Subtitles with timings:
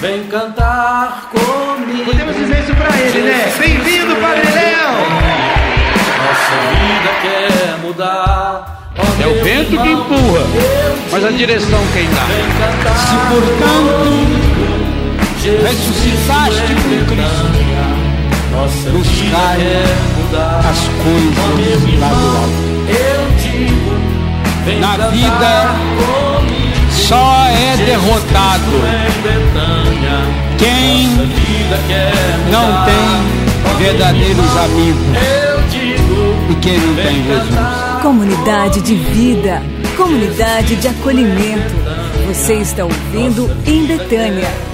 [0.00, 2.06] Vem cantar comigo.
[2.06, 3.52] Podemos dizer isso pra ele, né?
[3.58, 4.92] Bem-vindo, Padre Léo!
[6.16, 8.80] Nossa vida quer mudar.
[9.22, 10.46] É o vento que empurra,
[11.12, 12.22] mas a direção quem dá.
[12.22, 14.10] Vem cantar Se portanto
[15.42, 17.48] Jesus ressuscitaste com em Cristo,
[18.92, 19.60] buscai
[20.66, 22.58] as coisas lá do alto.
[22.88, 23.92] eu digo,
[24.64, 26.29] vem Na cantar vida, comigo.
[27.10, 28.70] Só é derrotado
[30.56, 31.08] quem
[32.52, 35.02] não tem verdadeiros amigos
[36.48, 38.00] e quem não tem Jesus.
[38.00, 39.60] Comunidade de vida,
[39.96, 41.74] comunidade de acolhimento.
[42.28, 44.69] Você está ouvindo em Betânia.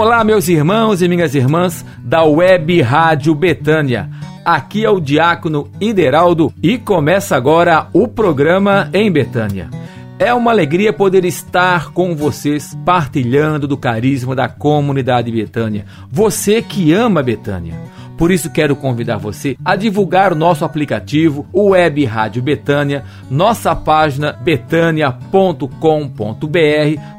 [0.00, 4.08] Olá, meus irmãos e minhas irmãs da Web Rádio Betânia.
[4.44, 9.68] Aqui é o Diácono Ideraldo e começa agora o programa em Betânia.
[10.16, 15.84] É uma alegria poder estar com vocês partilhando do carisma da comunidade Betânia.
[16.08, 17.74] Você que ama Betânia.
[18.18, 23.74] Por isso quero convidar você a divulgar o nosso aplicativo, o Web Rádio Betânia, nossa
[23.76, 25.68] página betânia.com.br,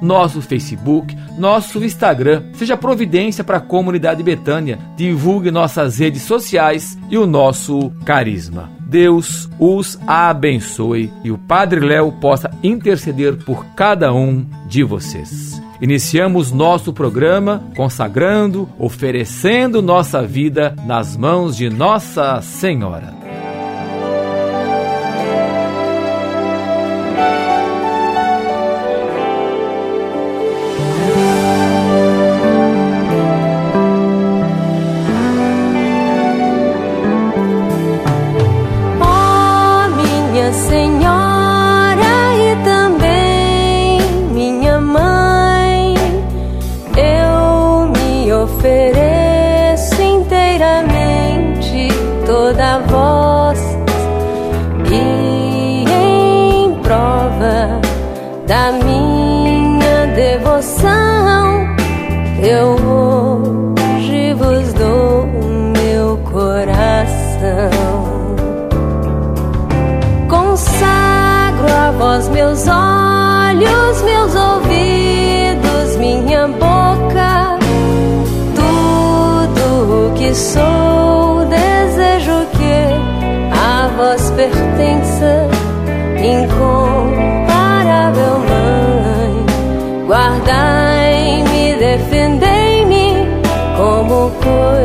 [0.01, 2.43] nosso Facebook, nosso Instagram.
[2.53, 4.77] Seja providência para a comunidade Betânia.
[4.97, 8.69] Divulgue nossas redes sociais e o nosso carisma.
[8.81, 15.61] Deus os abençoe e o Padre Léo possa interceder por cada um de vocês.
[15.81, 23.18] Iniciamos nosso programa consagrando, oferecendo nossa vida nas mãos de Nossa Senhora.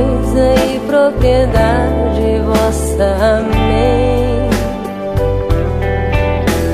[0.05, 3.17] Coisa e propriedade vossa.
[3.39, 4.45] Amém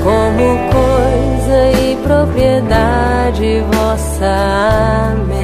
[0.03, 5.11] como coisa e propriedade vossa.
[5.11, 5.40] Amém.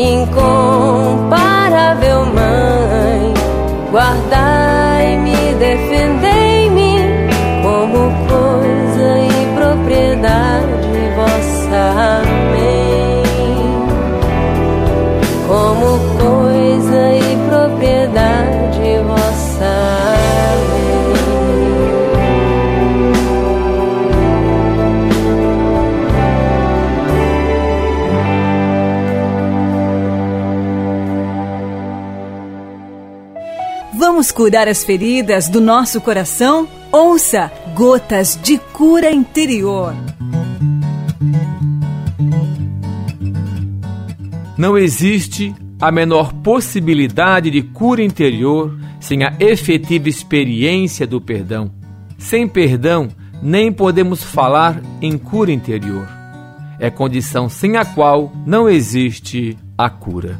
[0.00, 3.34] Incomparável Mãe.
[3.90, 4.39] Guardai-me,
[34.20, 36.68] Vamos curar as feridas do nosso coração?
[36.92, 39.94] Ouça Gotas de Cura Interior.
[44.58, 51.72] Não existe a menor possibilidade de cura interior sem a efetiva experiência do perdão.
[52.18, 53.08] Sem perdão,
[53.42, 56.06] nem podemos falar em cura interior.
[56.78, 60.38] É condição sem a qual não existe a cura.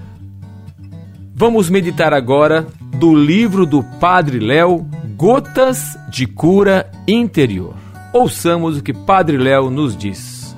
[1.34, 2.66] Vamos meditar agora
[2.96, 7.74] do livro do Padre Léo, Gotas de Cura Interior.
[8.12, 10.56] Ouçamos o que Padre Léo nos diz.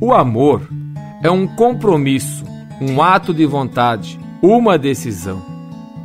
[0.00, 0.68] O amor
[1.22, 2.44] é um compromisso,
[2.80, 5.42] um ato de vontade, uma decisão.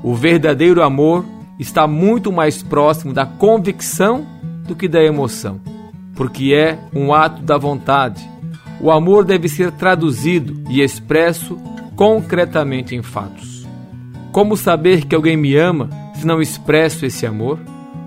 [0.04, 1.26] O verdadeiro amor
[1.60, 4.26] está muito mais próximo da convicção
[4.68, 5.60] do que da emoção,
[6.16, 8.28] porque é um ato da vontade.
[8.82, 11.58] O amor deve ser traduzido e expresso
[11.96, 13.53] concretamente em fatos.
[14.34, 17.60] Como saber que alguém me ama se não expresso esse amor?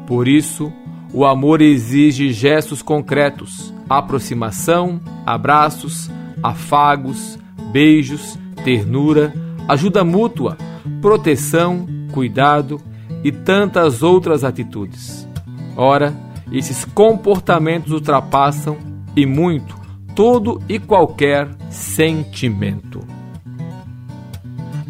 [0.08, 0.72] Por isso,
[1.14, 6.10] o amor exige gestos concretos, aproximação, abraços,
[6.42, 7.38] afagos,
[7.70, 9.32] beijos, ternura,
[9.68, 10.58] ajuda mútua,
[11.00, 12.80] proteção, cuidado
[13.22, 15.28] e tantas outras atitudes.
[15.76, 16.12] Ora,
[16.50, 18.76] esses comportamentos ultrapassam
[19.14, 19.76] e muito
[20.16, 23.15] todo e qualquer sentimento.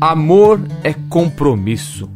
[0.01, 2.09] Amor é compromisso.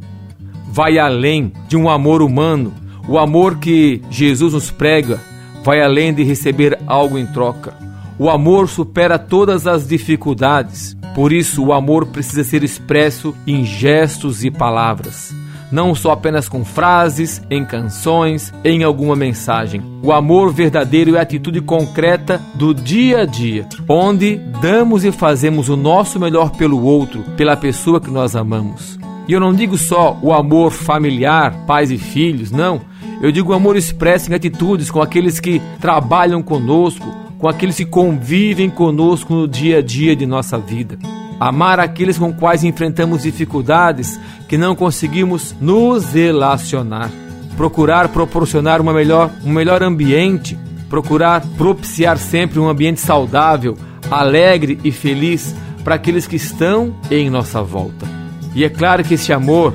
[0.71, 2.73] Vai além de um amor humano.
[3.09, 5.21] O amor que Jesus nos prega
[5.65, 7.75] vai além de receber algo em troca.
[8.19, 10.97] O amor supera todas as dificuldades.
[11.15, 15.40] Por isso, o amor precisa ser expresso em gestos e palavras
[15.71, 19.83] não só apenas com frases, em canções, em alguma mensagem.
[20.03, 25.69] O amor verdadeiro é a atitude concreta do dia a dia, onde damos e fazemos
[25.69, 28.99] o nosso melhor pelo outro, pela pessoa que nós amamos.
[29.29, 32.81] E eu não digo só o amor familiar, pais e filhos, não.
[33.23, 37.07] Eu digo o amor expresso em atitudes com aqueles que trabalham conosco,
[37.39, 40.99] com aqueles que convivem conosco no dia a dia de nossa vida
[41.41, 47.11] amar aqueles com quais enfrentamos dificuldades que não conseguimos nos relacionar,
[47.57, 50.59] procurar proporcionar uma melhor, um melhor ambiente,
[50.91, 53.79] procurar propiciar sempre um ambiente saudável,
[54.11, 58.07] alegre e feliz para aqueles que estão em nossa volta.
[58.55, 59.73] E é claro que esse amor,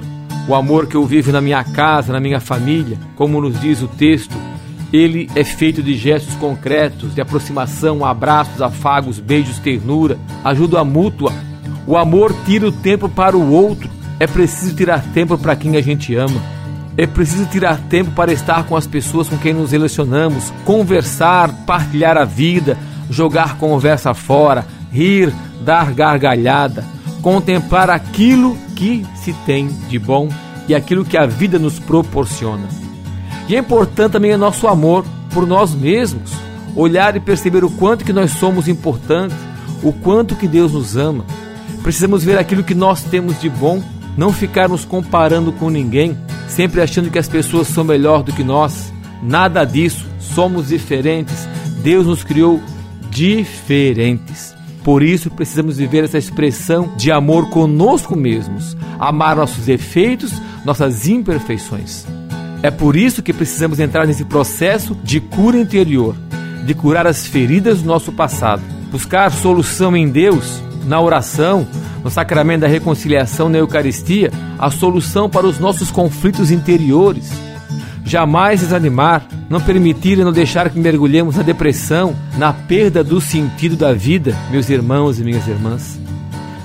[0.47, 3.87] o amor que eu vivo na minha casa, na minha família, como nos diz o
[3.87, 4.35] texto,
[4.93, 11.33] ele é feito de gestos concretos, de aproximação, abraços, afagos, beijos, ternura, ajuda mútua,
[11.87, 13.89] o amor tira o tempo para o outro.
[14.19, 16.41] É preciso tirar tempo para quem a gente ama.
[16.97, 22.17] É preciso tirar tempo para estar com as pessoas com quem nos relacionamos, conversar, partilhar
[22.17, 22.77] a vida,
[23.09, 26.85] jogar conversa fora, rir, dar gargalhada,
[27.21, 30.29] contemplar aquilo que se tem de bom
[30.69, 32.67] e aquilo que a vida nos proporciona.
[33.49, 36.31] E é importante também o nosso amor por nós mesmos,
[36.77, 39.37] olhar e perceber o quanto que nós somos importantes,
[39.83, 41.25] o quanto que Deus nos ama
[41.85, 43.79] Precisamos ver aquilo que nós temos de bom,
[44.17, 46.17] não ficar nos comparando com ninguém,
[46.47, 48.91] sempre achando que as pessoas são melhor do que nós.
[49.21, 51.47] Nada disso, somos diferentes.
[51.83, 52.59] Deus nos criou
[53.11, 54.55] diferentes.
[54.83, 60.33] Por isso precisamos viver essa expressão de amor conosco mesmos, amar nossos defeitos,
[60.65, 62.03] nossas imperfeições.
[62.63, 66.15] É por isso que precisamos entrar nesse processo de cura interior,
[66.65, 71.67] de curar as feridas do nosso passado, buscar solução em Deus na oração,
[72.03, 77.31] no sacramento da reconciliação na Eucaristia, a solução para os nossos conflitos interiores.
[78.03, 83.75] Jamais desanimar, não permitir e não deixar que mergulhemos na depressão, na perda do sentido
[83.75, 85.99] da vida, meus irmãos e minhas irmãs.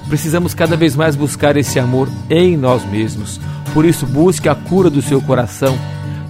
[0.06, 3.40] Precisamos cada vez mais buscar esse amor em nós mesmos.
[3.72, 5.78] Por isso, busque a cura do seu coração.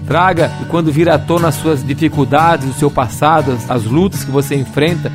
[0.06, 4.30] Traga, e quando vir à tona as suas dificuldades, o seu passado, as lutas que
[4.30, 5.10] você enfrenta,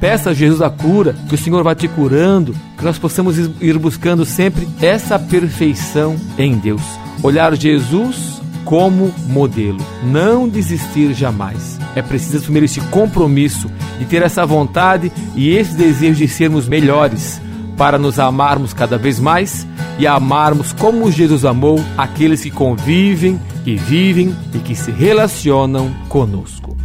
[0.00, 3.78] Peça a Jesus a cura, que o Senhor vá te curando, que nós possamos ir
[3.78, 6.82] buscando sempre essa perfeição em Deus.
[7.22, 11.78] Olhar Jesus como modelo, não desistir jamais.
[11.94, 17.40] É preciso assumir esse compromisso de ter essa vontade e esse desejo de sermos melhores
[17.76, 19.66] para nos amarmos cada vez mais
[19.98, 26.79] e amarmos como Jesus amou aqueles que convivem, que vivem e que se relacionam conosco.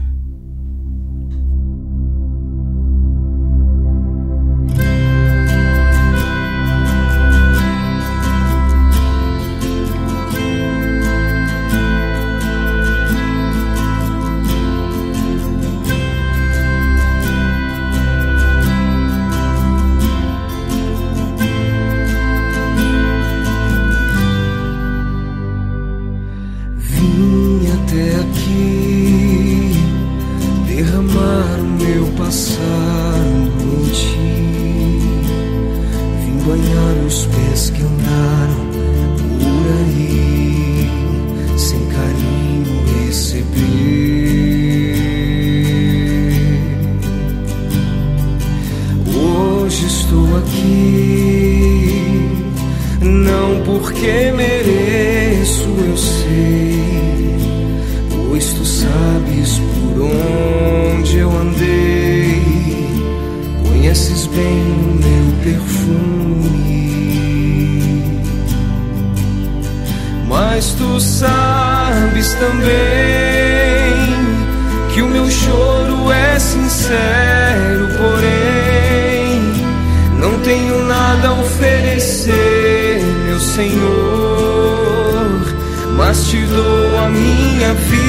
[87.65, 88.04] A minha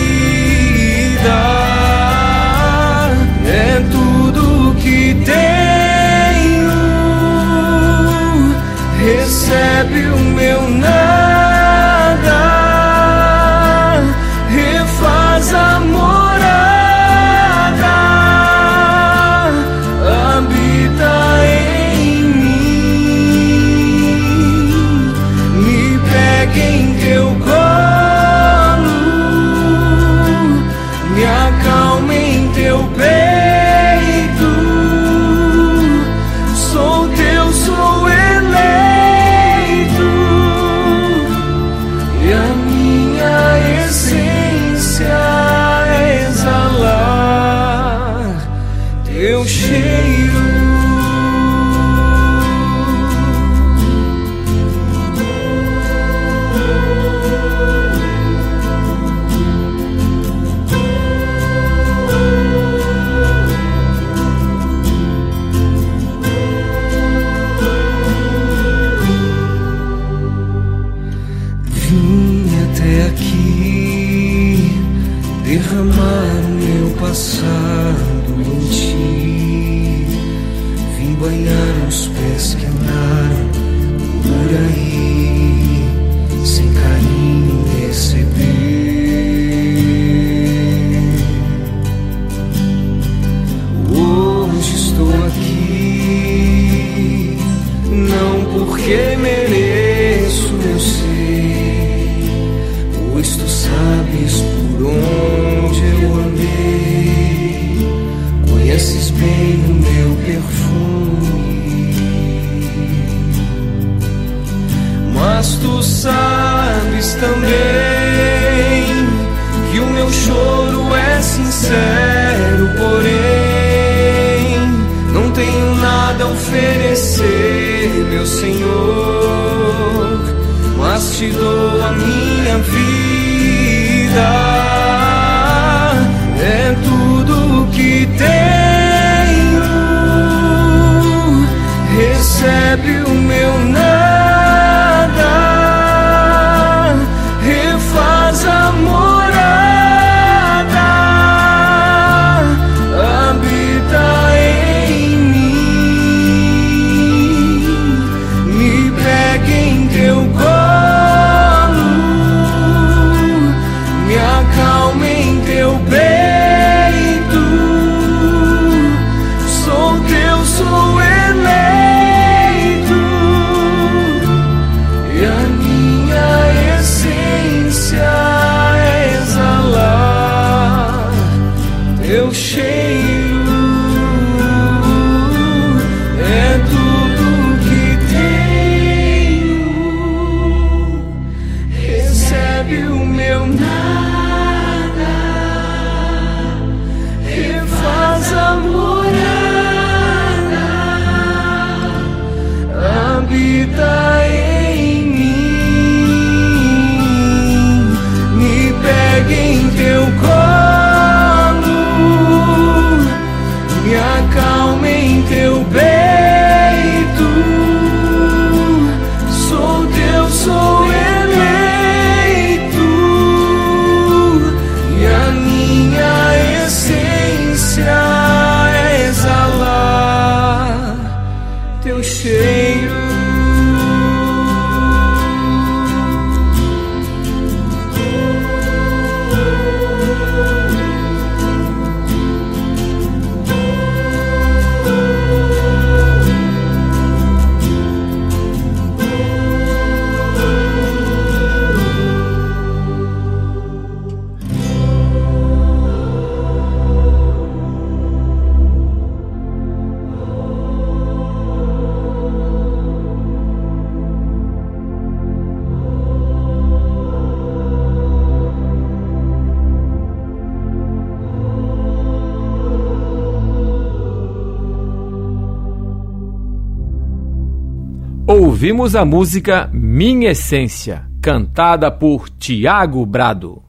[278.29, 283.63] ouvimos a música Minha Essência, cantada por Tiago Brado.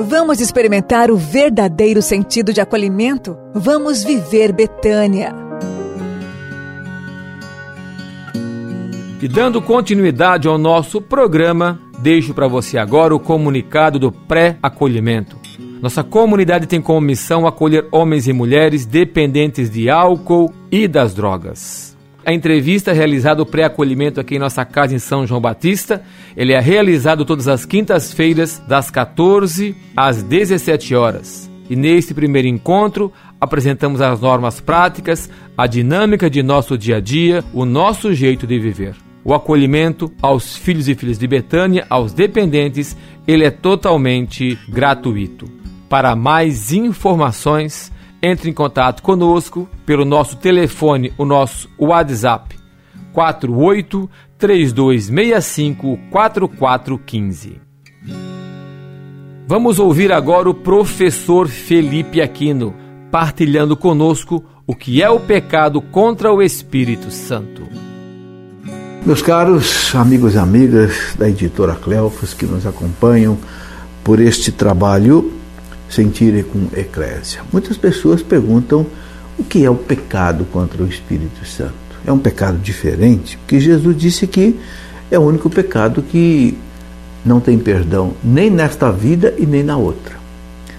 [0.00, 3.36] Vamos experimentar o verdadeiro sentido de acolhimento?
[3.54, 5.34] Vamos viver Betânia.
[9.20, 15.36] E dando continuidade ao nosso programa, deixo para você agora o comunicado do pré-acolhimento.
[15.82, 21.91] Nossa comunidade tem como missão acolher homens e mulheres dependentes de álcool e das drogas.
[22.24, 26.02] A entrevista é realizada o pré-acolhimento aqui em nossa casa em São João Batista.
[26.36, 31.50] Ele é realizado todas as quintas-feiras, das 14 às 17 horas.
[31.68, 37.42] E neste primeiro encontro, apresentamos as normas práticas, a dinâmica de nosso dia a dia,
[37.52, 38.94] o nosso jeito de viver.
[39.24, 45.46] O acolhimento aos filhos e filhas de Betânia, aos dependentes, ele é totalmente gratuito.
[45.88, 47.91] Para mais informações,
[48.22, 52.56] entre em contato conosco pelo nosso telefone, o nosso WhatsApp
[53.12, 57.60] 48 3265 4415.
[59.46, 62.74] Vamos ouvir agora o professor Felipe Aquino
[63.10, 67.62] partilhando conosco o que é o pecado contra o Espírito Santo.
[69.04, 73.36] Meus caros amigos e amigas da editora Cleofas que nos acompanham
[74.04, 75.41] por este trabalho
[75.92, 77.42] sentirem com eclésia.
[77.52, 78.86] Muitas pessoas perguntam
[79.38, 81.74] o que é o pecado contra o Espírito Santo.
[82.06, 84.58] É um pecado diferente, porque Jesus disse que
[85.10, 86.56] é o único pecado que
[87.24, 90.16] não tem perdão nem nesta vida e nem na outra.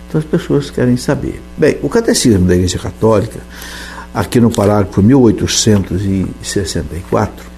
[0.09, 1.41] Então as pessoas querem saber.
[1.57, 3.39] Bem, o Catecismo da Igreja Católica,
[4.13, 7.53] aqui no parágrafo 1864,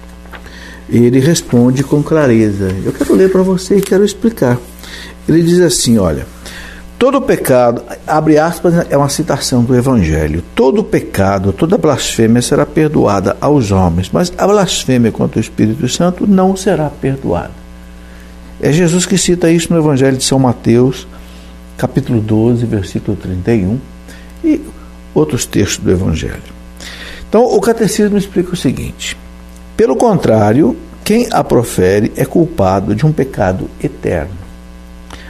[0.88, 2.72] ele responde com clareza.
[2.84, 4.56] Eu quero ler para você e quero explicar.
[5.28, 6.24] Ele diz assim: olha,
[6.98, 10.42] Todo pecado, abre aspas, é uma citação do Evangelho.
[10.54, 16.26] Todo pecado, toda blasfêmia será perdoada aos homens, mas a blasfêmia contra o Espírito Santo
[16.26, 17.52] não será perdoada.
[18.62, 21.06] É Jesus que cita isso no Evangelho de São Mateus,
[21.76, 23.78] capítulo 12, versículo 31,
[24.42, 24.62] e
[25.14, 26.56] outros textos do Evangelho.
[27.28, 29.18] Então, o catecismo explica o seguinte:
[29.76, 34.45] pelo contrário, quem a profere é culpado de um pecado eterno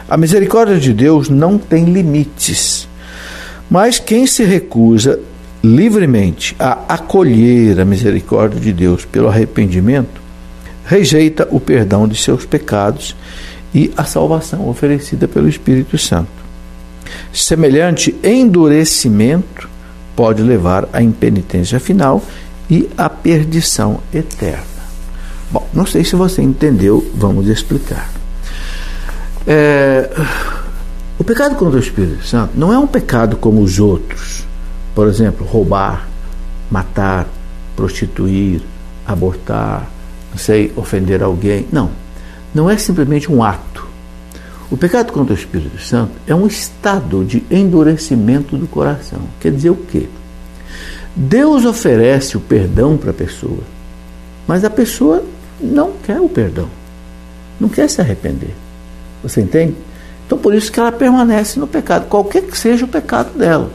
[0.08, 2.88] a misericórdia de Deus não tem limites.
[3.68, 5.18] Mas quem se recusa
[5.62, 10.20] livremente a acolher a misericórdia de Deus pelo arrependimento,
[10.84, 13.16] rejeita o perdão de seus pecados
[13.74, 16.30] e a salvação oferecida pelo Espírito Santo.
[17.32, 19.68] Semelhante endurecimento
[20.14, 22.22] pode levar à impenitência final
[22.70, 24.64] e à perdição eterna.
[25.50, 28.15] Bom, não sei se você entendeu, vamos explicar.
[29.46, 30.10] É,
[31.18, 34.44] o pecado contra o Espírito Santo não é um pecado como os outros.
[34.94, 36.08] Por exemplo, roubar,
[36.70, 37.26] matar,
[37.76, 38.62] prostituir,
[39.06, 39.88] abortar,
[40.30, 41.66] não sei, ofender alguém.
[41.70, 41.90] Não.
[42.54, 43.86] Não é simplesmente um ato.
[44.70, 49.20] O pecado contra o Espírito Santo é um estado de endurecimento do coração.
[49.40, 50.08] Quer dizer o quê?
[51.14, 53.62] Deus oferece o perdão para a pessoa,
[54.46, 55.24] mas a pessoa
[55.60, 56.68] não quer o perdão,
[57.58, 58.54] não quer se arrepender.
[59.22, 59.74] Você entende?
[60.26, 63.70] Então por isso que ela permanece no pecado, qualquer que seja o pecado dela.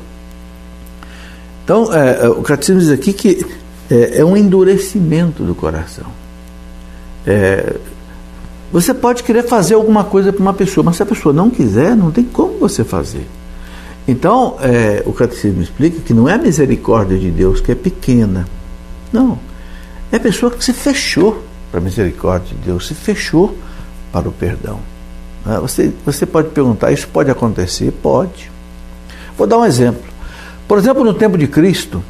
[1.64, 3.46] Então é, é o catecismo diz aqui que
[3.90, 6.08] é, é um endurecimento do coração.
[7.26, 7.76] É,
[8.72, 11.96] você pode querer fazer alguma coisa para uma pessoa, mas se a pessoa não quiser,
[11.96, 13.28] não tem como você fazer.
[14.08, 18.48] Então, é, o catecismo explica que não é a misericórdia de Deus que é pequena.
[19.12, 19.38] Não.
[20.12, 23.56] É a pessoa que se fechou para a misericórdia de Deus, se fechou
[24.12, 24.80] para o perdão.
[25.46, 27.92] Ah, você, você pode perguntar, isso pode acontecer?
[27.92, 28.52] Pode.
[29.38, 30.04] Vou dar um exemplo.
[30.68, 32.04] Por exemplo, no tempo de Cristo,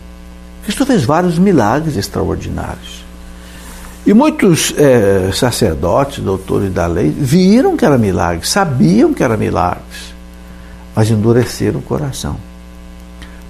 [0.63, 3.03] Cristo fez vários milagres extraordinários.
[4.05, 10.13] E muitos é, sacerdotes, doutores da lei, viram que era milagre, sabiam que era milagres,
[10.95, 12.37] mas endureceram o coração.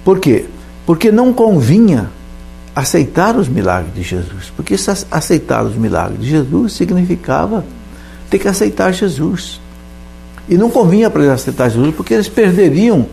[0.04, 0.46] Por quê?
[0.84, 2.10] Porque não convinha
[2.74, 4.52] aceitar os milagres de Jesus.
[4.54, 4.74] Porque
[5.10, 7.64] aceitar os milagres de Jesus significava
[8.28, 9.60] ter que aceitar Jesus.
[10.52, 13.06] E não convinha para eles aceitar Jesus porque eles perderiam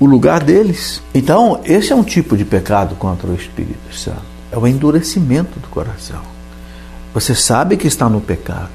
[0.00, 1.02] o lugar deles.
[1.14, 4.22] Então, esse é um tipo de pecado contra o Espírito Santo.
[4.50, 6.22] É o endurecimento do coração.
[7.12, 8.70] Você sabe que está no pecado.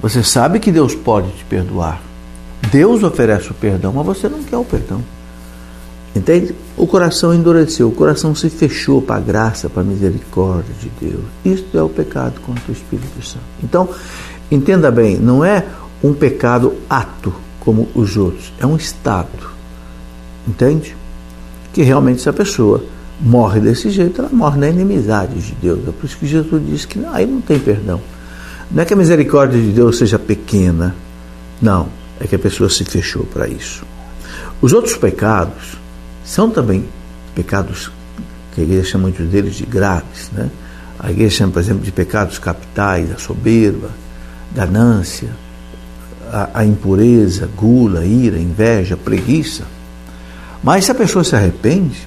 [0.00, 2.00] Você sabe que Deus pode te perdoar.
[2.70, 5.04] Deus oferece o perdão, mas você não quer o perdão.
[6.16, 6.54] Entende?
[6.78, 11.24] O coração endureceu, o coração se fechou para a graça, para a misericórdia de Deus.
[11.44, 13.44] Isso é o pecado contra o Espírito Santo.
[13.62, 13.86] Então,
[14.50, 15.66] entenda bem, não é
[16.02, 19.28] um pecado ato como os outros, é um estado.
[20.46, 20.96] Entende?
[21.72, 22.82] Que realmente essa pessoa
[23.20, 25.80] morre desse jeito, ela morre na inimizade de Deus.
[25.86, 28.00] É por isso que Jesus diz que aí não tem perdão.
[28.70, 30.94] Não é que a misericórdia de Deus seja pequena,
[31.60, 31.88] não,
[32.20, 33.84] é que a pessoa se fechou para isso.
[34.60, 35.76] Os outros pecados
[36.24, 36.84] são também
[37.34, 37.90] pecados
[38.54, 40.30] que a igreja chama muitos deles de graves.
[40.32, 40.50] Né?
[40.98, 43.90] A igreja chama, por exemplo, de pecados capitais, a soberba,
[44.54, 45.28] ganância,
[46.32, 49.64] a, a impureza, gula, ira, inveja, preguiça.
[50.62, 52.06] Mas se a pessoa se arrepende,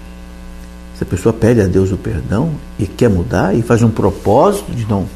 [0.96, 4.72] se a pessoa pede a Deus o perdão e quer mudar e faz um propósito
[4.72, 5.08] de não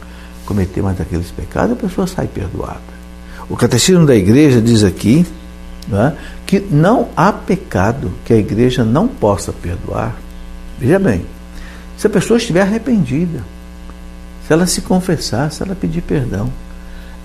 [0.45, 2.95] cometer mais aqueles pecados, a pessoa sai perdoada.
[3.49, 5.25] O catecismo da igreja diz aqui
[5.91, 6.13] é,
[6.45, 10.15] que não há pecado que a igreja não possa perdoar.
[10.79, 11.25] Veja bem,
[11.97, 13.43] se a pessoa estiver arrependida,
[14.45, 16.51] se ela se confessar, se ela pedir perdão,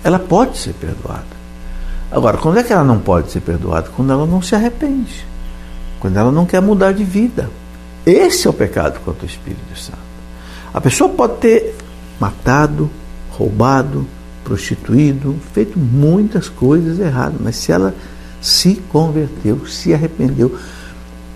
[0.03, 1.40] ela pode ser perdoada.
[2.11, 3.89] Agora, quando é que ela não pode ser perdoada?
[3.95, 5.25] Quando ela não se arrepende,
[5.99, 7.49] quando ela não quer mudar de vida.
[8.05, 9.99] Esse é o pecado contra o Espírito Santo.
[10.73, 11.75] A pessoa pode ter
[12.19, 12.89] matado,
[13.29, 14.05] roubado,
[14.43, 17.93] prostituído, feito muitas coisas erradas, mas se ela
[18.41, 20.57] se converteu, se arrependeu,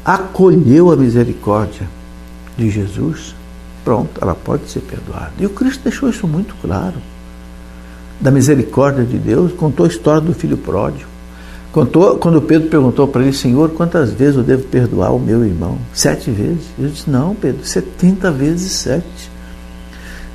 [0.04, 1.88] acolheu a misericórdia
[2.58, 3.36] de Jesus,
[3.84, 5.32] pronto, ela pode ser perdoada.
[5.38, 6.96] E o Cristo deixou isso muito claro.
[8.20, 11.10] Da misericórdia de Deus, contou a história do filho pródigo.
[11.72, 15.78] Contou, quando Pedro perguntou para ele, Senhor, quantas vezes eu devo perdoar o meu irmão?
[15.94, 16.64] Sete vezes.
[16.80, 19.36] Ele disse, não, Pedro, setenta vezes sete.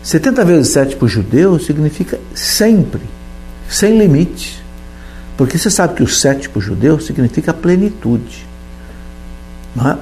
[0.03, 3.03] 70 vezes 7 para o judeu significa sempre,
[3.69, 4.63] sem limite.
[5.37, 8.47] Porque você sabe que o 7 para o judeu significa plenitude.
[9.79, 9.97] É?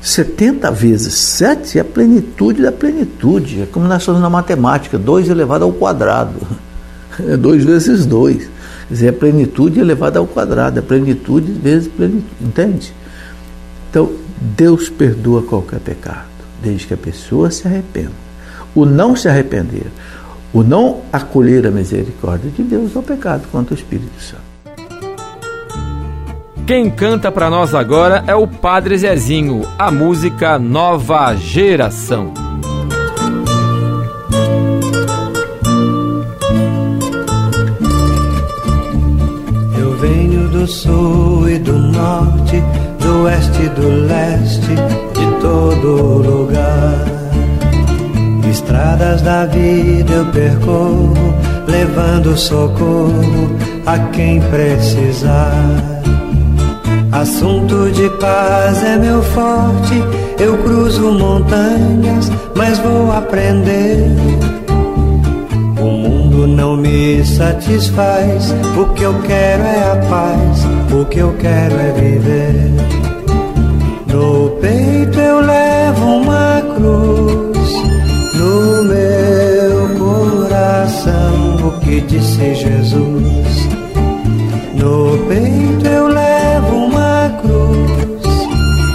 [0.00, 3.62] 70 vezes 7 é a plenitude da plenitude.
[3.62, 6.34] É como nós falamos na matemática, 2 elevado ao quadrado.
[7.18, 8.36] É 2 vezes 2.
[8.38, 8.48] Quer
[8.94, 10.78] dizer, é plenitude elevada ao quadrado.
[10.78, 12.26] É plenitude vezes plenitude.
[12.40, 12.92] Entende?
[13.90, 16.28] Então, Deus perdoa qualquer pecado,
[16.62, 18.12] desde que a pessoa se arrependa.
[18.74, 19.86] O não se arrepender,
[20.52, 24.50] o não acolher a misericórdia de Deus é o pecado contra o Espírito Santo.
[26.66, 32.32] Quem canta para nós agora é o Padre Zezinho, a música Nova Geração.
[40.70, 42.62] Sul e do norte,
[43.00, 44.74] do oeste e do leste,
[45.14, 47.04] de todo lugar.
[48.48, 51.34] Estradas da vida eu percorro,
[51.66, 53.50] levando socorro
[53.84, 56.00] a quem precisar.
[57.12, 59.94] Assunto de paz é meu forte,
[60.38, 64.59] eu cruzo montanhas, mas vou aprender.
[66.46, 71.92] Não me satisfaz, o que eu quero é a paz, o que eu quero é
[71.92, 72.70] viver.
[74.06, 77.72] No peito eu levo uma cruz,
[78.34, 83.68] no meu coração o que disse Jesus.
[84.74, 88.22] No peito eu levo uma cruz,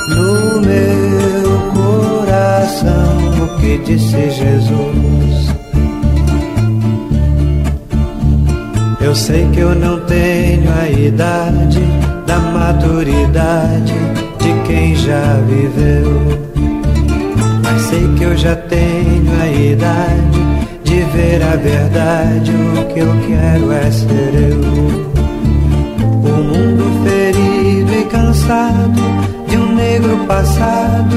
[0.09, 5.14] no meu coração o que disse Jesus.
[9.15, 11.79] Sei que eu não tenho a idade
[12.27, 13.93] da maturidade
[14.39, 16.37] de quem já viveu.
[17.63, 20.39] Mas sei que eu já tenho a idade
[20.83, 22.51] de ver a verdade.
[22.51, 24.59] O que eu quero é ser eu.
[26.03, 29.01] O mundo ferido e cansado
[29.47, 31.15] de um negro passado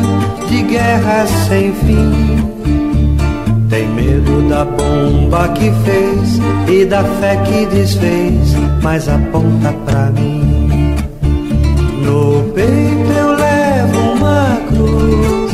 [0.48, 2.47] de guerras sem fim.
[3.68, 10.96] Tem medo da bomba que fez e da fé que desfez, mas aponta pra mim.
[12.02, 15.52] No peito eu levo uma cruz,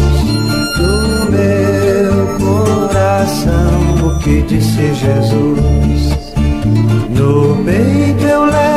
[0.79, 6.35] no meu coração o que disse Jesus.
[7.11, 8.73] No peito eu levo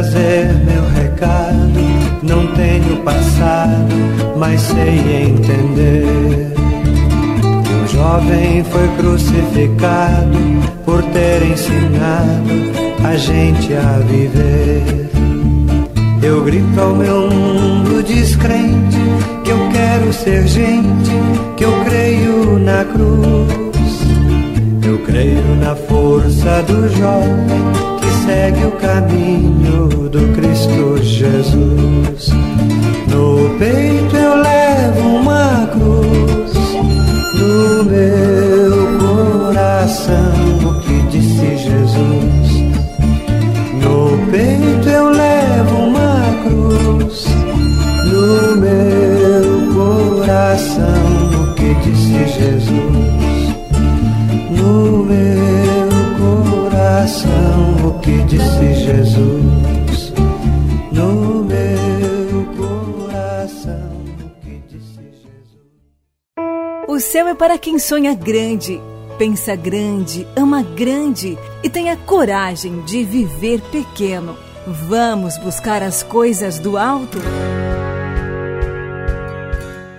[0.00, 2.20] trazer meu recado.
[2.22, 3.94] Não tenho passado,
[4.38, 6.52] mas sei entender.
[7.64, 10.38] Que um jovem foi crucificado
[10.84, 12.50] por ter ensinado
[13.04, 15.10] a gente a viver.
[16.22, 18.96] Eu grito ao meu mundo descrente
[19.44, 21.10] que eu quero ser gente,
[21.56, 24.00] que eu creio na cruz.
[24.86, 27.99] Eu creio na força do jovem
[28.30, 32.30] segue o caminho do Cristo Jesus.
[33.08, 36.52] No peito eu levo uma cruz,
[37.40, 40.32] no meu coração
[40.64, 42.48] o que disse Jesus.
[43.82, 47.26] No peito eu levo uma cruz,
[48.12, 52.89] no meu coração o que disse Jesus.
[58.90, 60.12] Jesus?
[60.90, 65.58] No meu coração, o que disse Jesus?
[66.88, 68.80] O céu é para quem sonha grande,
[69.16, 74.36] pensa grande, ama grande e tem a coragem de viver pequeno.
[74.66, 77.18] Vamos buscar as coisas do alto?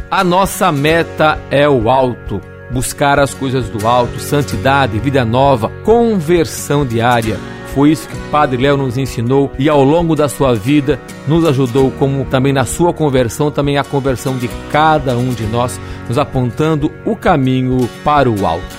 [0.10, 2.42] A nossa meta é o alto.
[2.70, 7.38] Buscar as coisas do alto, santidade, vida nova, conversão diária.
[7.74, 11.46] Foi isso que o Padre Léo nos ensinou e ao longo da sua vida nos
[11.46, 16.18] ajudou, como também na sua conversão, também a conversão de cada um de nós, nos
[16.18, 18.76] apontando o caminho para o alto.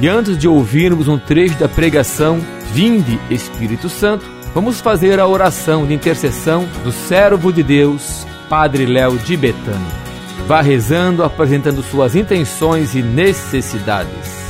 [0.00, 2.40] E antes de ouvirmos um trecho da pregação
[2.72, 9.18] Vinde Espírito Santo, vamos fazer a oração de intercessão do servo de Deus, Padre Léo
[9.18, 10.00] de Betânia.
[10.46, 14.40] Vá rezando, apresentando suas intenções e necessidades.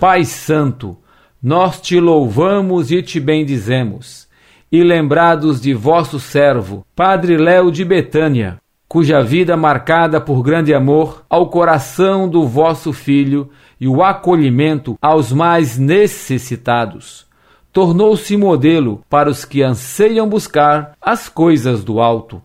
[0.00, 0.96] Pai Santo,
[1.42, 4.28] nós te louvamos e te bendizemos.
[4.70, 11.24] E lembrados de vosso servo, Padre Léo de Betânia, cuja vida marcada por grande amor
[11.28, 13.50] ao coração do vosso filho
[13.80, 17.26] e o acolhimento aos mais necessitados,
[17.72, 22.40] tornou-se modelo para os que anseiam buscar as coisas do alto.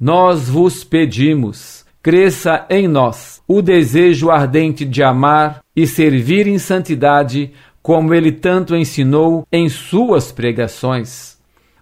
[0.00, 7.52] Nós vos pedimos, cresça em nós o desejo ardente de amar e servir em santidade,
[7.86, 11.38] como ele tanto ensinou em suas pregações.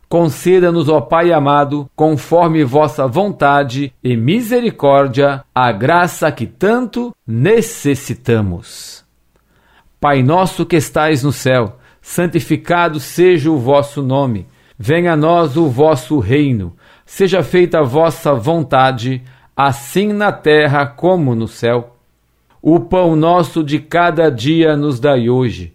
[0.06, 9.02] Conceda-nos, ó Pai amado, conforme vossa vontade e misericórdia, a graça que tanto necessitamos.
[9.98, 14.46] Pai nosso que estais no céu, santificado seja o vosso nome.
[14.78, 19.22] Venha a nós o vosso reino Seja feita a vossa vontade,
[19.56, 21.96] assim na terra como no céu.
[22.60, 25.74] O pão nosso de cada dia nos dai hoje.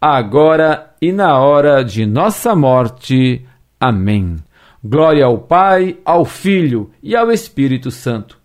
[0.00, 3.46] agora e na hora de nossa morte.
[3.78, 4.36] Amém.
[4.82, 8.38] Glória ao Pai, ao Filho e ao Espírito Santo,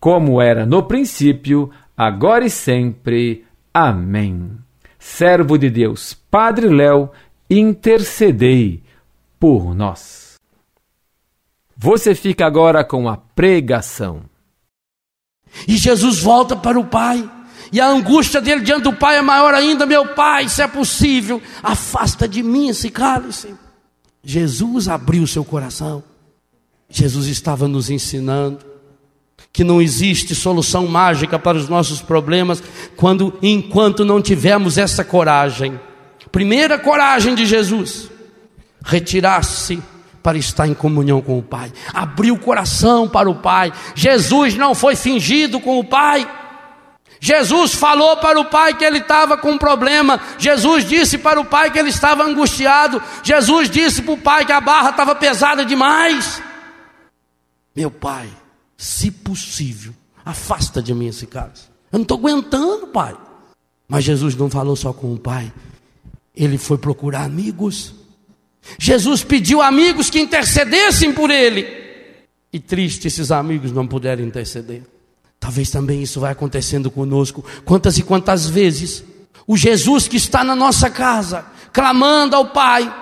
[0.00, 3.44] como era no princípio, agora e sempre.
[3.72, 4.50] Amém.
[4.98, 7.10] Servo de Deus, Padre Léo,
[7.48, 8.82] intercedei
[9.38, 10.34] por nós.
[11.76, 14.22] Você fica agora com a pregação.
[15.68, 17.35] E Jesus volta para o Pai.
[17.72, 19.86] E a angústia dele diante do Pai é maior ainda.
[19.86, 23.54] Meu Pai, se é possível, afasta de mim esse cálice.
[24.22, 26.02] Jesus abriu seu coração.
[26.88, 28.58] Jesus estava nos ensinando
[29.52, 32.62] que não existe solução mágica para os nossos problemas
[32.96, 35.80] quando enquanto não tivermos essa coragem.
[36.30, 38.10] Primeira coragem de Jesus,
[38.84, 39.82] retirar-se
[40.22, 43.72] para estar em comunhão com o Pai, abriu o coração para o Pai.
[43.94, 46.28] Jesus não foi fingido com o Pai.
[47.20, 50.20] Jesus falou para o pai que ele estava com um problema.
[50.38, 53.02] Jesus disse para o pai que ele estava angustiado.
[53.22, 56.42] Jesus disse para o pai que a barra estava pesada demais.
[57.74, 58.28] Meu pai,
[58.76, 61.68] se possível, afasta de mim esse caso.
[61.92, 63.16] Eu não estou aguentando, pai.
[63.88, 65.52] Mas Jesus não falou só com o pai,
[66.34, 67.94] ele foi procurar amigos.
[68.78, 71.66] Jesus pediu amigos que intercedessem por ele.
[72.52, 74.82] E triste esses amigos não puderam interceder.
[75.46, 77.44] Talvez também isso vai acontecendo conosco.
[77.64, 79.04] Quantas e quantas vezes
[79.46, 82.92] o Jesus que está na nossa casa, clamando ao Pai,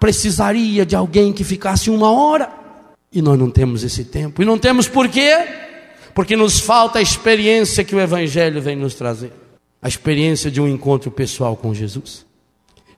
[0.00, 2.50] precisaria de alguém que ficasse uma hora.
[3.12, 4.40] E nós não temos esse tempo.
[4.40, 5.36] E não temos por quê?
[6.14, 9.30] Porque nos falta a experiência que o Evangelho vem nos trazer
[9.82, 12.24] a experiência de um encontro pessoal com Jesus.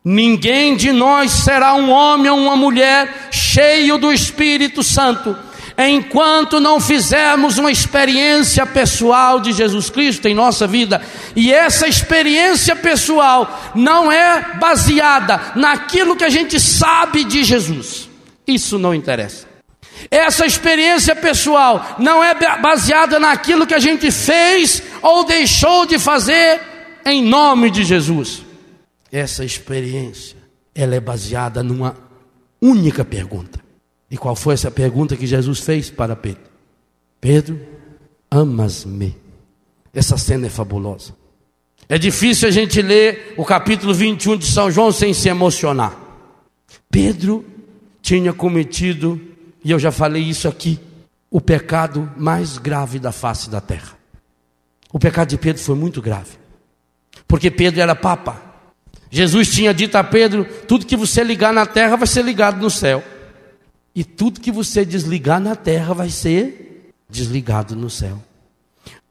[0.04, 5.36] Ninguém de nós será um homem ou uma mulher cheio do Espírito Santo,
[5.78, 11.02] enquanto não fizermos uma experiência pessoal de Jesus Cristo em nossa vida.
[11.34, 18.08] E essa experiência pessoal não é baseada naquilo que a gente sabe de Jesus.
[18.46, 19.46] Isso não interessa.
[20.10, 26.60] Essa experiência pessoal não é baseada naquilo que a gente fez ou deixou de fazer
[27.06, 28.44] em nome de Jesus
[29.14, 30.36] essa experiência,
[30.74, 31.96] ela é baseada numa
[32.60, 33.63] única pergunta.
[34.14, 36.44] E qual foi essa pergunta que Jesus fez para Pedro?
[37.20, 37.60] Pedro,
[38.30, 39.16] amas-me?
[39.92, 41.16] Essa cena é fabulosa.
[41.88, 45.98] É difícil a gente ler o capítulo 21 de São João sem se emocionar.
[46.88, 47.44] Pedro
[48.00, 49.20] tinha cometido,
[49.64, 50.78] e eu já falei isso aqui,
[51.28, 53.98] o pecado mais grave da face da terra.
[54.92, 56.38] O pecado de Pedro foi muito grave,
[57.26, 58.40] porque Pedro era papa.
[59.10, 62.70] Jesus tinha dito a Pedro: tudo que você ligar na terra vai ser ligado no
[62.70, 63.02] céu,
[63.94, 68.20] e tudo que você desligar na terra vai ser desligado no céu.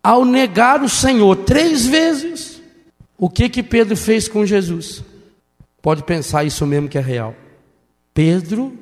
[0.02, 2.62] Ao negar o Senhor três vezes,
[3.18, 5.02] o que que Pedro fez com Jesus?
[5.82, 7.34] Pode pensar isso mesmo que é real.
[8.14, 8.78] Pedro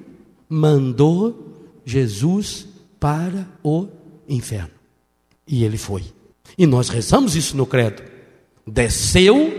[0.50, 2.68] mandou Jesus
[3.00, 3.88] para o
[4.28, 4.72] inferno.
[5.48, 6.04] E ele foi.
[6.58, 8.02] E nós rezamos isso no credo.
[8.66, 9.52] Desceu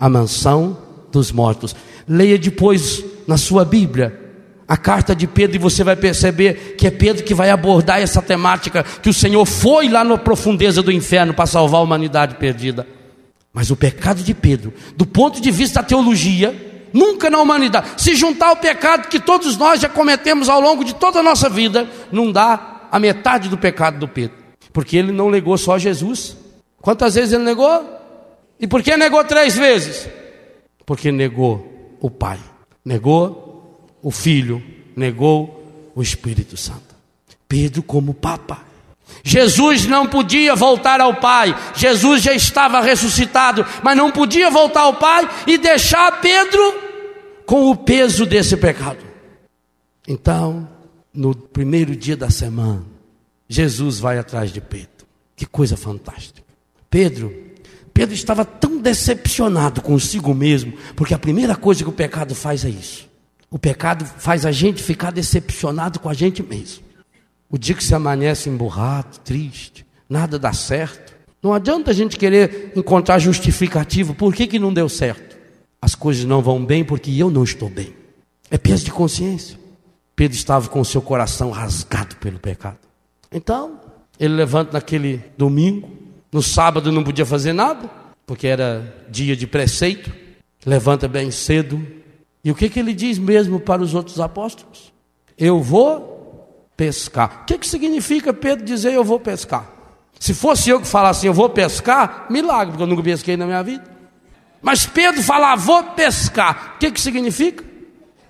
[0.00, 0.78] a mansão
[1.12, 1.76] dos mortos.
[2.08, 4.23] Leia depois na sua Bíblia
[4.66, 8.22] a carta de Pedro e você vai perceber que é Pedro que vai abordar essa
[8.22, 12.86] temática que o Senhor foi lá na profundeza do inferno para salvar a humanidade perdida.
[13.52, 18.14] Mas o pecado de Pedro, do ponto de vista da teologia, nunca na humanidade, se
[18.14, 21.88] juntar o pecado que todos nós já cometemos ao longo de toda a nossa vida,
[22.10, 24.36] não dá a metade do pecado do Pedro.
[24.72, 26.36] Porque ele não negou só Jesus.
[26.80, 27.84] Quantas vezes ele negou?
[28.58, 30.08] E por que negou três vezes?
[30.84, 32.38] Porque negou o Pai,
[32.84, 33.43] negou
[34.04, 34.62] o Filho,
[34.94, 36.94] negou o Espírito Santo.
[37.48, 38.62] Pedro, como Papa.
[39.24, 44.94] Jesus não podia voltar ao Pai, Jesus já estava ressuscitado, mas não podia voltar ao
[44.94, 46.60] Pai e deixar Pedro
[47.46, 48.98] com o peso desse pecado.
[50.06, 50.68] Então,
[51.12, 52.84] no primeiro dia da semana,
[53.48, 55.06] Jesus vai atrás de Pedro.
[55.34, 56.42] Que coisa fantástica.
[56.90, 57.34] Pedro,
[57.94, 62.68] Pedro estava tão decepcionado consigo mesmo, porque a primeira coisa que o pecado faz é
[62.68, 63.13] isso.
[63.54, 66.82] O pecado faz a gente ficar decepcionado com a gente mesmo.
[67.48, 71.14] O dia que se amanhece emburrado, triste, nada dá certo.
[71.40, 74.12] Não adianta a gente querer encontrar justificativo.
[74.12, 75.36] Por que, que não deu certo?
[75.80, 77.94] As coisas não vão bem porque eu não estou bem.
[78.50, 79.56] É peso de consciência.
[80.16, 82.78] Pedro estava com o seu coração rasgado pelo pecado.
[83.30, 83.78] Então,
[84.18, 85.88] ele levanta naquele domingo,
[86.32, 87.88] no sábado não podia fazer nada,
[88.26, 90.10] porque era dia de preceito,
[90.66, 92.02] levanta bem cedo.
[92.44, 94.92] E o que, que ele diz mesmo para os outros apóstolos?
[95.38, 97.40] Eu vou pescar.
[97.42, 99.72] O que, que significa Pedro dizer eu vou pescar?
[100.20, 103.62] Se fosse eu que falasse eu vou pescar, milagre, porque eu nunca pesquei na minha
[103.62, 103.84] vida.
[104.60, 107.64] Mas Pedro falar vou pescar, o que, que significa?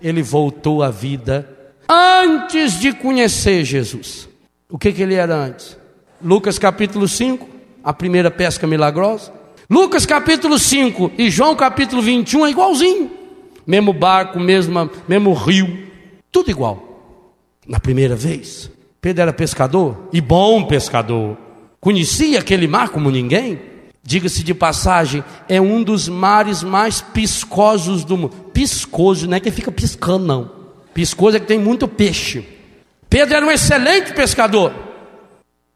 [0.01, 1.49] Ele voltou à vida
[1.89, 4.29] antes de conhecer Jesus.
[4.69, 5.77] O que, que ele era antes?
[6.23, 7.49] Lucas capítulo 5,
[7.83, 9.33] a primeira pesca milagrosa.
[9.69, 13.24] Lucas capítulo 5 e João capítulo 21 é igualzinho.
[13.67, 15.87] Mesmo barco, mesmo mesmo rio,
[16.31, 16.83] tudo igual.
[17.67, 21.37] Na primeira vez, Pedro era pescador e bom pescador.
[21.81, 23.61] Conhecia aquele mar como ninguém.
[24.07, 28.35] Diga-se de passagem, é um dos mares mais piscosos do mundo.
[28.53, 30.51] Piscoso, não é que fica piscando, não.
[30.93, 32.47] Piscoso é que tem muito peixe.
[33.09, 34.75] Pedro era um excelente pescador,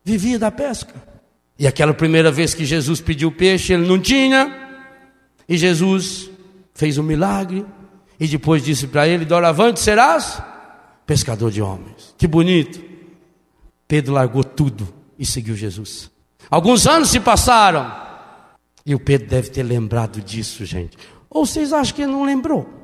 [0.04, 0.94] vivia da pesca.
[1.58, 4.54] E aquela primeira vez que Jesus pediu peixe, ele não tinha,
[5.48, 6.30] e Jesus
[6.78, 7.66] fez um milagre,
[8.20, 10.40] e depois disse para ele: Doravante serás
[11.04, 12.14] pescador de homens.
[12.16, 12.80] Que bonito.
[13.88, 14.88] Pedro largou tudo
[15.18, 16.08] e seguiu Jesus.
[16.48, 17.92] Alguns anos se passaram,
[18.86, 20.96] e o Pedro deve ter lembrado disso, gente.
[21.28, 22.78] Ou vocês acham que ele não lembrou?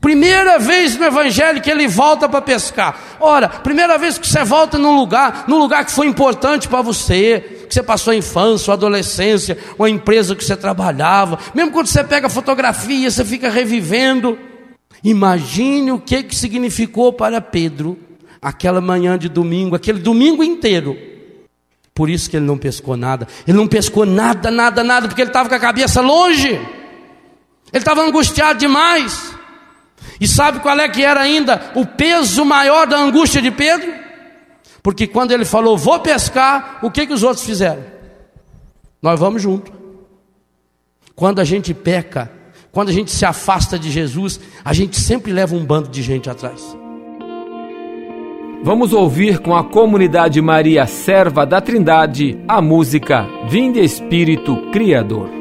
[0.00, 3.16] Primeira vez no Evangelho que ele volta para pescar.
[3.18, 7.57] Ora, primeira vez que você volta num lugar, num lugar que foi importante para você,
[7.68, 11.38] que você passou a infância, a adolescência, uma empresa que você trabalhava.
[11.54, 14.38] Mesmo quando você pega fotografia, você fica revivendo.
[15.04, 17.98] Imagine o que, que significou para Pedro
[18.40, 20.96] aquela manhã de domingo, aquele domingo inteiro.
[21.94, 23.26] Por isso que ele não pescou nada.
[23.46, 26.48] Ele não pescou nada, nada, nada, porque ele estava com a cabeça longe.
[26.48, 26.62] Ele
[27.72, 29.34] estava angustiado demais.
[30.20, 34.07] E sabe qual é que era ainda o peso maior da angústia de Pedro?
[34.82, 37.82] Porque quando ele falou, vou pescar, o que, que os outros fizeram?
[39.02, 39.72] Nós vamos junto.
[41.14, 42.30] Quando a gente peca,
[42.70, 46.30] quando a gente se afasta de Jesus, a gente sempre leva um bando de gente
[46.30, 46.76] atrás.
[48.62, 55.38] Vamos ouvir com a comunidade Maria Serva da Trindade a música Vinde Espírito Criador.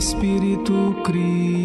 [0.00, 1.59] Espírito Criador,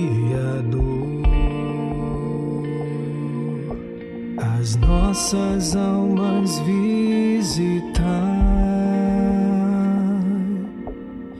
[4.65, 8.01] as nossas almas visitar,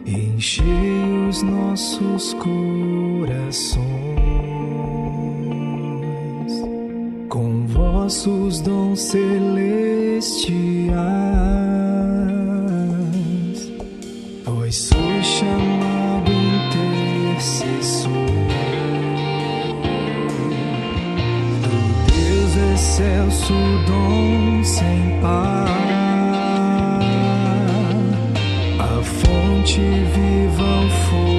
[0.06, 3.84] enche enchei os nossos corações
[7.28, 9.74] com vossos dons celestiais.
[14.46, 15.75] Vós sois chamado
[22.96, 23.54] excelso,
[23.86, 25.66] dom sem par.
[28.80, 31.35] A fonte viva, o fogo,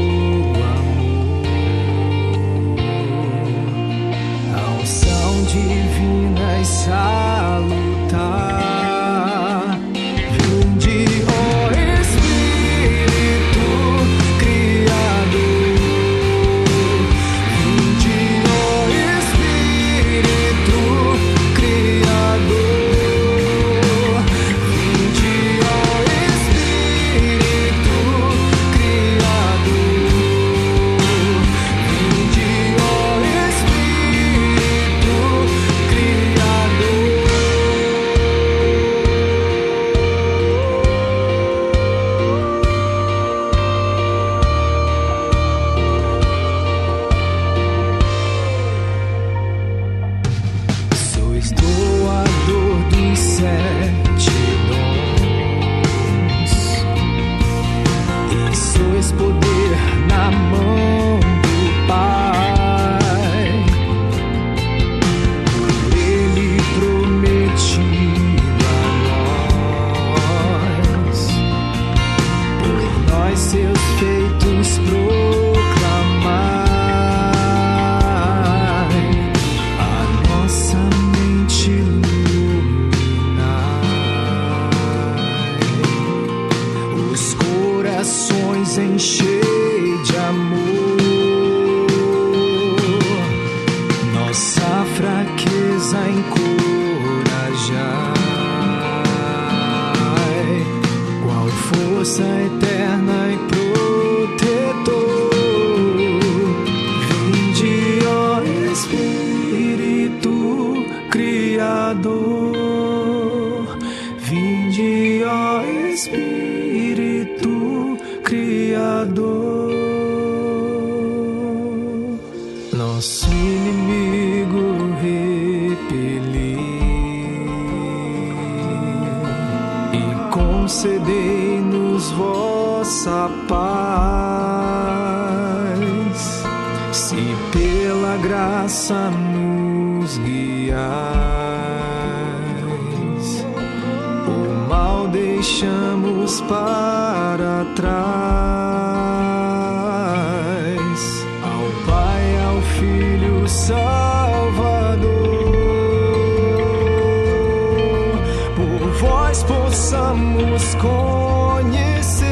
[159.86, 162.26] possamos conhecer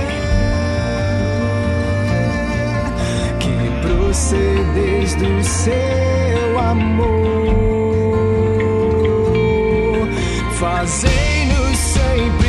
[3.38, 7.54] que procedeis do seu amor.
[10.58, 12.43] Fazei-nos sempre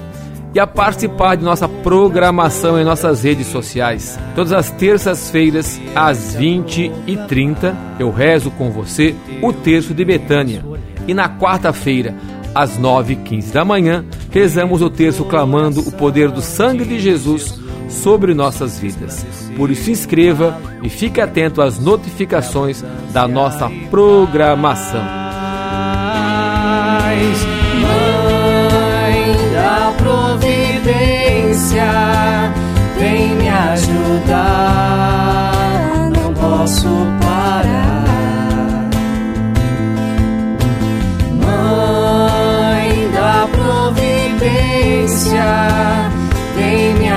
[0.55, 4.19] e a participar de nossa programação em nossas redes sociais.
[4.35, 10.63] Todas as terças-feiras, às 20h30, eu rezo com você o terço de Betânia.
[11.07, 12.15] E na quarta-feira,
[12.55, 18.35] às 9h15 da manhã, rezamos o terço clamando o poder do sangue de Jesus sobre
[18.35, 19.25] nossas vidas.
[19.57, 22.83] Por isso, inscreva e fique atento às notificações
[23.13, 25.05] da nossa programação.
[27.81, 31.85] Mãe da providência,
[32.99, 35.12] vem me ajudar.
[45.23, 45.45] Providência,
[46.57, 47.09] vem me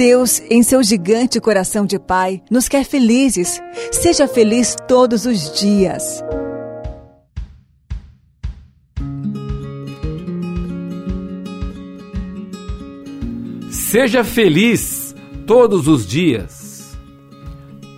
[0.00, 3.60] Deus, em seu gigante coração de Pai, nos quer felizes.
[3.92, 6.24] Seja feliz todos os dias.
[13.70, 15.14] Seja feliz
[15.46, 16.98] todos os dias.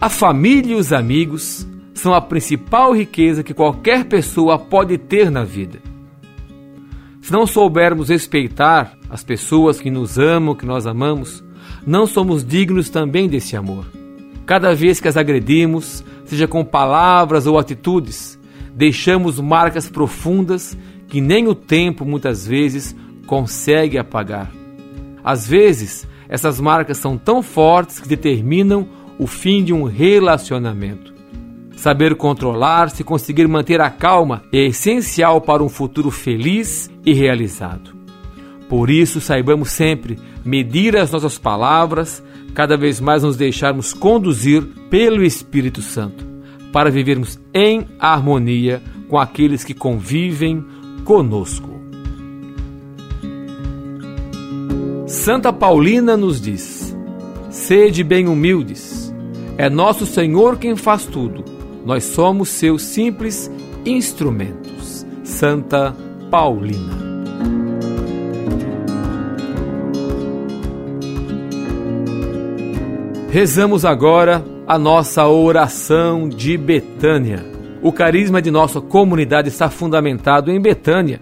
[0.01, 5.45] A família e os amigos são a principal riqueza que qualquer pessoa pode ter na
[5.45, 5.81] vida.
[7.21, 11.45] Se não soubermos respeitar as pessoas que nos amam, que nós amamos,
[11.87, 13.87] não somos dignos também desse amor.
[14.47, 18.39] Cada vez que as agredimos, seja com palavras ou atitudes,
[18.75, 20.77] deixamos marcas profundas
[21.09, 24.51] que nem o tempo muitas vezes consegue apagar.
[25.23, 31.13] Às vezes, essas marcas são tão fortes que determinam o fim de um relacionamento.
[31.77, 38.02] Saber controlar-se e conseguir manter a calma é essencial para um futuro feliz e realizado.
[38.73, 42.23] Por isso, saibamos sempre medir as nossas palavras,
[42.55, 46.25] cada vez mais nos deixarmos conduzir pelo Espírito Santo,
[46.73, 50.65] para vivermos em harmonia com aqueles que convivem
[51.05, 51.69] conosco.
[55.07, 56.97] Santa Paulina nos diz:
[57.51, 59.13] Sede bem humildes,
[59.59, 61.45] é nosso Senhor quem faz tudo,
[61.85, 63.51] nós somos seus simples
[63.85, 65.05] instrumentos.
[65.23, 65.95] Santa
[66.31, 67.12] Paulina.
[73.33, 77.43] Rezamos agora a nossa oração de Betânia.
[77.81, 81.19] O carisma de nossa comunidade está fundamentado em Betânia,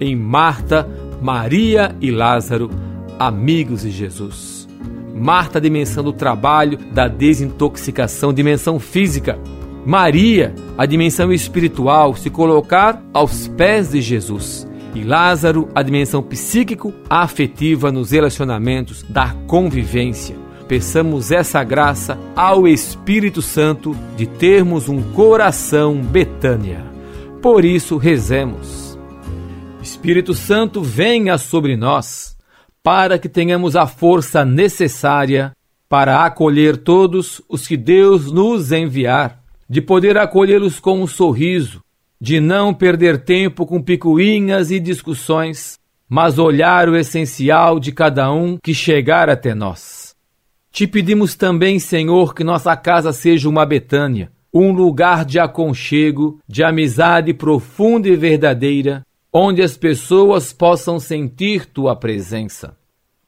[0.00, 0.88] em Marta,
[1.20, 2.70] Maria e Lázaro,
[3.18, 4.66] amigos de Jesus.
[5.14, 9.38] Marta, a dimensão do trabalho, da desintoxicação, dimensão física.
[9.84, 14.66] Maria, a dimensão espiritual, se colocar aos pés de Jesus.
[14.94, 23.42] E Lázaro, a dimensão psíquico, afetiva nos relacionamentos, da convivência peçamos essa graça ao Espírito
[23.42, 26.84] Santo de termos um coração Betânia.
[27.42, 28.96] Por isso, rezemos.
[29.82, 32.36] Espírito Santo, venha sobre nós,
[32.84, 35.50] para que tenhamos a força necessária
[35.88, 41.82] para acolher todos os que Deus nos enviar, de poder acolhê-los com um sorriso,
[42.20, 48.56] de não perder tempo com picuinhas e discussões, mas olhar o essencial de cada um
[48.56, 50.09] que chegar até nós.
[50.72, 56.62] Te pedimos também, Senhor, que nossa casa seja uma Betânia, um lugar de aconchego, de
[56.62, 62.76] amizade profunda e verdadeira, onde as pessoas possam sentir tua presença.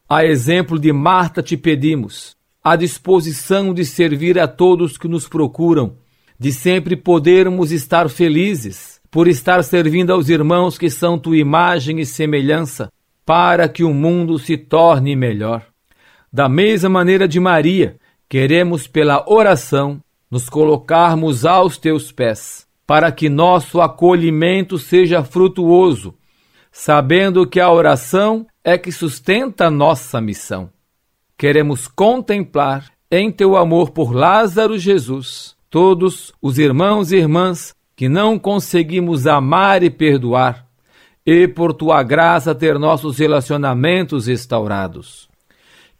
[0.08, 5.96] A exemplo de Marta te pedimos, a disposição de servir a todos que nos procuram,
[6.38, 12.06] de sempre podermos estar felizes por estar servindo aos irmãos que são tua imagem e
[12.06, 12.90] semelhança,
[13.26, 15.71] para que o mundo se torne melhor.
[16.32, 23.28] Da mesma maneira de Maria, queremos pela oração nos colocarmos aos teus pés, para que
[23.28, 26.14] nosso acolhimento seja frutuoso,
[26.70, 30.70] sabendo que a oração é que sustenta nossa missão.
[31.36, 38.38] Queremos contemplar em teu amor por Lázaro Jesus todos os irmãos e irmãs que não
[38.38, 40.66] conseguimos amar e perdoar,
[41.26, 45.31] e por tua graça ter nossos relacionamentos restaurados.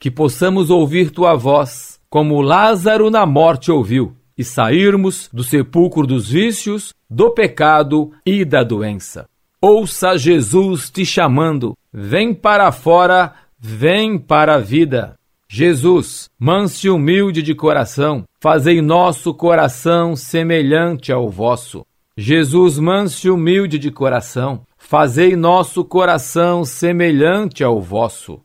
[0.03, 6.29] Que possamos ouvir tua voz, como Lázaro na morte ouviu e sairmos do sepulcro dos
[6.29, 9.29] vícios, do pecado e da doença.
[9.61, 15.15] Ouça Jesus te chamando, vem para fora, vem para a vida.
[15.49, 21.87] Jesus, manso e humilde de coração, fazei nosso coração semelhante ao vosso.
[22.17, 28.41] Jesus, manso e humilde de coração, fazei nosso coração semelhante ao vosso.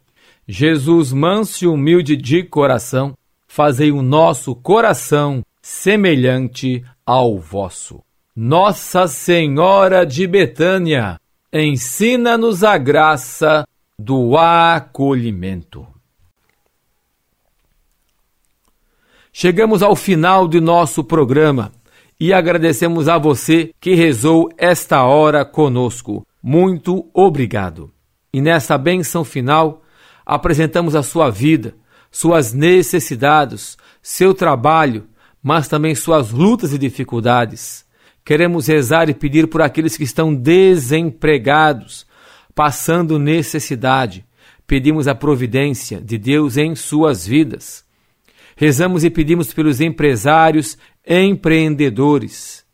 [0.48, 3.18] Jesus, manso e humilde de coração,
[3.48, 8.02] fazei o nosso coração semelhante ao vosso.
[8.34, 11.20] Nossa Senhora de Betânia,
[11.52, 13.68] ensina-nos a graça
[14.00, 15.86] do acolhimento.
[19.34, 21.72] Chegamos ao final de nosso programa
[22.20, 26.26] e agradecemos a você que rezou esta hora conosco.
[26.42, 27.92] Muito obrigado.
[28.32, 29.84] E nesta benção final,
[30.28, 31.74] apresentamos a sua vida,
[32.12, 35.08] suas necessidades, seu trabalho,
[35.42, 37.86] mas também suas lutas e dificuldades.
[38.26, 42.06] Queremos rezar e pedir por aqueles que estão desempregados,
[42.54, 44.26] passando necessidade.
[44.68, 47.86] Pedimos a providência de Deus em suas vidas.
[48.58, 52.66] Rezamos e pedimos pelos empresários, empreendedores.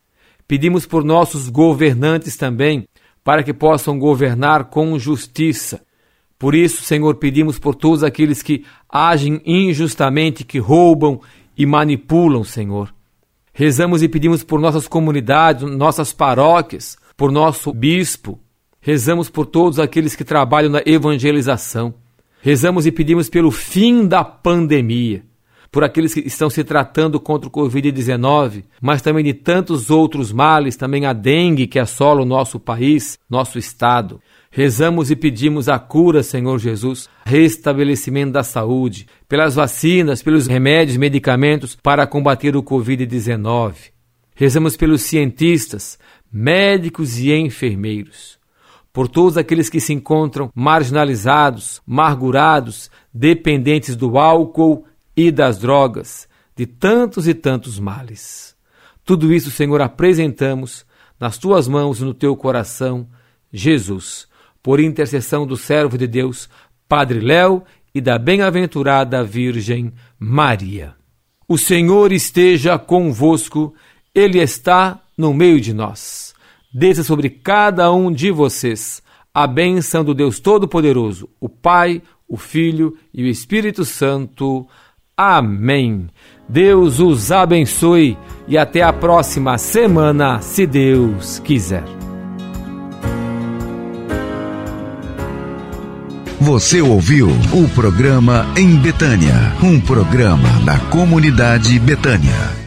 [0.48, 2.88] Pedimos por nossos governantes também,
[3.24, 5.82] para que possam governar com justiça.
[6.44, 11.22] Por isso, Senhor, pedimos por todos aqueles que agem injustamente, que roubam
[11.58, 12.94] e manipulam, Senhor.
[13.54, 18.38] Rezamos e pedimos por nossas comunidades, nossas paróquias, por nosso bispo.
[18.82, 21.94] Rezamos por todos aqueles que trabalham na evangelização.
[22.42, 25.24] Rezamos e pedimos pelo fim da pandemia,
[25.72, 30.76] por aqueles que estão se tratando contra o Covid-19, mas também de tantos outros males,
[30.76, 34.20] também a dengue que assola o nosso país, nosso estado.
[34.56, 41.76] Rezamos e pedimos a cura, Senhor Jesus, restabelecimento da saúde, pelas vacinas, pelos remédios, medicamentos
[41.76, 43.74] para combater o Covid-19.
[44.36, 45.98] Rezamos pelos cientistas,
[46.32, 48.38] médicos e enfermeiros,
[48.94, 54.86] por todos aqueles que se encontram marginalizados, amargurados, dependentes do álcool
[55.18, 58.56] e das drogas, de tantos e tantos males.
[59.04, 60.86] Tudo isso, Senhor, apresentamos
[61.20, 63.08] nas tuas mãos e no teu coração,
[63.52, 64.32] Jesus
[64.64, 66.50] por intercessão do servo de Deus,
[66.88, 70.96] Padre Léo, e da bem-aventurada Virgem Maria.
[71.48, 73.76] O Senhor esteja convosco,
[74.16, 76.34] Ele está no meio de nós.
[76.74, 79.04] Desça sobre cada um de vocês
[79.34, 84.68] a bênção do Deus Todo-Poderoso, o Pai, o Filho e o Espírito Santo.
[85.16, 86.08] Amém.
[86.48, 92.13] Deus os abençoe e até a próxima semana, se Deus quiser.
[96.44, 102.63] Você ouviu o programa Em Betânia, um programa da comunidade Betânia.